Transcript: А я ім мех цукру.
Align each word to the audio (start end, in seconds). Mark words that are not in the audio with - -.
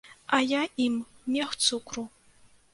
А 0.37 0.39
я 0.51 0.61
ім 0.85 0.95
мех 1.37 1.55
цукру. 1.69 2.09